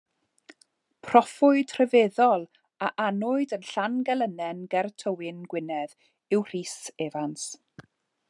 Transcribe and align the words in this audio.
Proffwyd 1.07 1.73
rhyfeddol 1.73 2.45
a 2.87 2.89
anwyd 3.07 3.53
yn 3.57 3.67
Llangelynnin 3.73 4.65
ger 4.73 4.91
Tywyn, 5.03 5.45
Gwynedd 5.53 5.95
yw 6.37 6.45
Rhys 6.49 6.75
Evans. 7.09 7.47